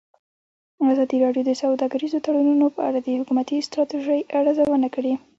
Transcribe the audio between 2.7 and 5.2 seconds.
په اړه د حکومتي ستراتیژۍ ارزونه کړې.